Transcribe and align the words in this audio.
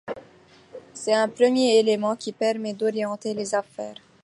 C'est 0.95 1.13
un 1.13 1.29
premier 1.29 1.77
élément 1.77 2.15
qui 2.15 2.31
permet 2.33 2.73
d'orienter 2.73 3.35
les 3.35 3.53
affaires. 3.53 4.01